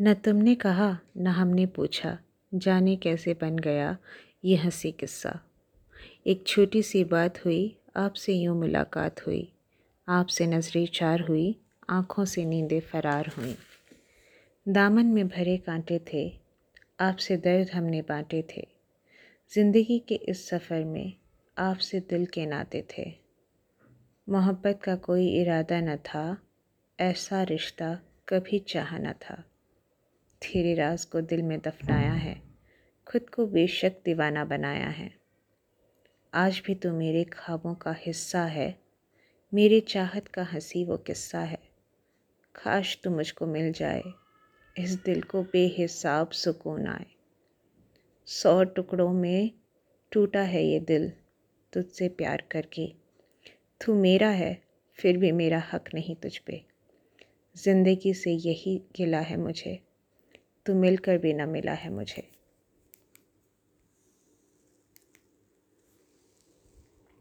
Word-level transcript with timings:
न 0.00 0.14
तुमने 0.14 0.54
कहा, 0.54 0.98
न 1.16 1.26
हमने 1.26 1.66
पूछा, 1.66 2.18
जाने 2.54 2.96
कैसे 2.96 3.34
बन 3.34 3.56
गया 3.56 3.96
ये 4.44 4.56
हँसी 4.56 4.92
किस्सा। 4.92 5.40
एक 6.26 6.46
छोटी 6.46 6.82
सी 6.82 7.04
बात 7.04 7.44
हुई, 7.44 7.76
आपसे 7.96 8.32
यूँ 8.32 8.56
मुलाकात 8.58 9.26
हुई। 9.26 9.52
आपसे 10.08 10.46
नज़रें 10.46 10.86
चार 10.86 11.20
हुई, 11.20 11.60
आँखों 11.88 12.24
से 12.24 12.44
नींदें 12.44 12.80
फरार 12.80 13.26
हुई। 13.38 13.56
दामन 14.68 15.06
में 15.06 15.28
भरे 15.28 15.56
कांटे 15.56 16.00
थे, 16.12 16.38
आपसे 17.00 17.36
दर्द 17.36 17.70
हमने 17.70 18.02
बांटे 18.02 18.44
थे। 18.56 18.68
ज़िंदगी 19.54 19.98
के 19.98 20.14
इस 20.14 20.48
सफ़र 20.48 20.84
में 20.84 21.12
आपसे 21.58 22.00
दिल 22.00 22.26
के 22.26 22.46
नाते 22.46 22.84
थे। 22.98 23.12
मोहब्बत 24.28 24.80
का 24.84 24.96
कोई 24.96 25.28
इरादा 25.40 25.80
न 25.80 25.96
था, 25.96 26.38
ऐसा 27.00 27.42
रिश्ता 27.42 28.00
कभी 28.28 28.58
चाहा 28.58 28.98
न 28.98 29.12
था। 29.12 29.44
तेरे 30.42 30.74
राज 30.74 31.04
को 31.04 31.20
दिल 31.20 31.42
में 31.42 31.58
दफनाया 31.60 32.12
है, 32.12 32.42
खुद 33.06 33.30
को 33.30 33.46
बेशक 33.46 33.92
दीवाना 34.04 34.44
बनाया 34.44 34.88
है। 34.88 35.10
आज 36.34 36.62
भी 36.66 36.74
तो 36.74 36.92
मेरे 36.92 37.24
ख्वाबों 37.24 37.74
का 37.74 37.94
हिस्सा 37.98 38.44
है, 38.44 38.78
मेरे 39.54 39.80
चाहत 39.80 40.28
का 40.28 40.42
हँसी 40.42 40.84
वो 40.84 40.96
किस्सा 40.96 41.40
है। 41.40 41.58
काश 42.54 42.98
तो 43.04 43.10
मुझको 43.10 43.46
मिल 43.46 43.72
जाए, 43.72 44.02
इस 44.78 44.94
दिल 45.04 45.22
को 45.22 45.42
बेहिसाब 45.42 46.30
सुकून 46.30 46.86
आए। 46.86 47.06
सौ 48.26 48.64
टुकड़ों 48.64 49.12
में 49.12 49.50
टूटा 50.12 50.42
है 50.42 50.64
ये 50.64 50.80
दिल, 50.80 51.12
तुझसे 51.72 52.08
प्यार 52.08 52.42
करके। 52.50 52.86
तू 53.80 53.94
मेरा 53.94 54.28
है, 54.28 54.62
फिर 54.98 55.16
भी 55.16 55.32
मेरा 55.32 55.62
हक 55.72 55.94
नहीं 55.94 56.16
तुझ 56.16 56.38
पे। 56.38 56.64
ज़िंदगी 57.56 58.14
से 58.14 58.32
यही 58.32 58.82
गिला 58.96 59.20
है 59.20 59.36
मुझे। 59.36 59.85
तो 60.66 60.74
मिलकर 60.74 61.18
भी 61.18 61.32
ना 61.34 61.46
मिला 61.46 61.72
है 61.74 61.90
मुझे। 61.90 62.35